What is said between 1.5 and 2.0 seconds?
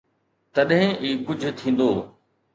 ٿيندو.